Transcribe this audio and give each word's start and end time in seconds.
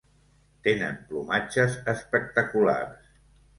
Tenen 0.67 0.97
plomatges 1.11 1.77
espectaculars. 1.95 3.15